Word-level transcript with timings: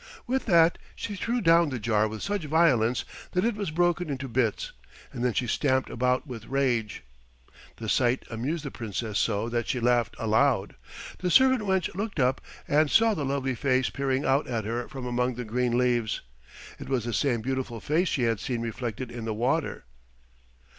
With 0.25 0.45
that 0.45 0.79
she 0.95 1.15
threw 1.15 1.41
down 1.41 1.69
the 1.69 1.77
jar 1.77 2.07
with 2.07 2.23
such 2.23 2.45
violence 2.45 3.05
that 3.33 3.45
it 3.45 3.53
was 3.53 3.69
broken 3.69 4.09
into 4.09 4.27
bits, 4.27 4.71
and 5.13 5.23
then 5.23 5.33
she 5.33 5.45
stamped 5.45 5.91
about 5.91 6.25
with 6.25 6.47
rage. 6.47 7.03
The 7.75 7.87
sight 7.87 8.25
amused 8.31 8.65
the 8.65 8.71
Princess 8.71 9.19
so 9.19 9.47
that 9.49 9.67
she 9.67 9.79
laughed 9.79 10.15
aloud. 10.17 10.73
The 11.19 11.29
servant 11.29 11.61
wench 11.61 11.93
looked 11.93 12.19
up 12.19 12.41
and 12.67 12.89
saw 12.89 13.13
the 13.13 13.23
lovely 13.23 13.53
face 13.53 13.91
peering 13.91 14.25
out 14.25 14.47
at 14.47 14.65
her 14.65 14.87
from 14.87 15.05
among 15.05 15.35
the 15.35 15.45
green 15.45 15.77
leaves; 15.77 16.21
it 16.79 16.89
was 16.89 17.05
the 17.05 17.13
same 17.13 17.41
beautiful 17.41 17.79
face 17.79 18.07
she 18.07 18.23
had 18.23 18.39
seen 18.39 18.61
reflected 18.61 19.11
in 19.11 19.25
the 19.25 19.35
water. 19.35 19.85